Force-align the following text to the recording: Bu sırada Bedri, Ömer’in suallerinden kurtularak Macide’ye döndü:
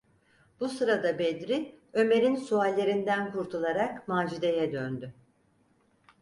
Bu 0.59 0.69
sırada 0.69 1.19
Bedri, 1.19 1.75
Ömer’in 1.93 2.35
suallerinden 2.35 3.31
kurtularak 3.31 4.07
Macide’ye 4.07 4.71
döndü: 4.71 5.13